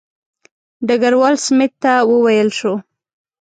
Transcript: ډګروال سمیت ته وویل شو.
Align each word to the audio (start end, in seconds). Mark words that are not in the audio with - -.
ډګروال 0.87 1.35
سمیت 1.45 1.73
ته 1.83 1.93
وویل 2.11 2.49
شو. 2.57 2.73